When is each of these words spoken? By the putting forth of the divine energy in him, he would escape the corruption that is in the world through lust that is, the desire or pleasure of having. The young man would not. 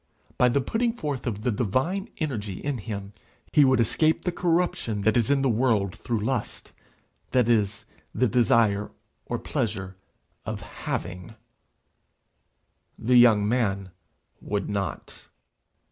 By 0.35 0.49
the 0.49 0.61
putting 0.61 0.93
forth 0.93 1.27
of 1.27 1.43
the 1.43 1.51
divine 1.51 2.09
energy 2.17 2.53
in 2.59 2.79
him, 2.79 3.13
he 3.53 3.63
would 3.63 3.79
escape 3.79 4.23
the 4.23 4.31
corruption 4.31 5.01
that 5.01 5.15
is 5.15 5.29
in 5.29 5.43
the 5.43 5.47
world 5.47 5.95
through 5.95 6.21
lust 6.25 6.71
that 7.33 7.47
is, 7.47 7.85
the 8.11 8.25
desire 8.25 8.89
or 9.27 9.37
pleasure 9.37 9.97
of 10.43 10.61
having. 10.61 11.35
The 12.97 13.17
young 13.17 13.47
man 13.47 13.91
would 14.41 14.67
not. 14.67 15.27